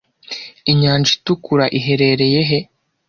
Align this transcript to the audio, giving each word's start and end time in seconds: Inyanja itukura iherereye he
Inyanja 0.71 1.09
itukura 1.17 1.65
iherereye 1.79 2.41
he 2.49 2.59